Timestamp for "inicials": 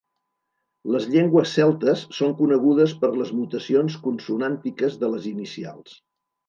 5.37-6.01